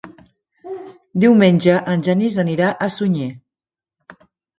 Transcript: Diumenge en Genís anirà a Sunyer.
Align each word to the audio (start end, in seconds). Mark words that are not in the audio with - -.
Diumenge 1.23 1.75
en 1.93 2.05
Genís 2.07 2.37
anirà 2.45 2.71
a 2.71 2.87
Sunyer. 2.95 3.29